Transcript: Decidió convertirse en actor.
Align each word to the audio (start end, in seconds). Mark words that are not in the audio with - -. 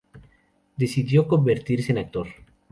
Decidió 0.77 1.27
convertirse 1.27 1.91
en 1.91 1.99
actor. 1.99 2.25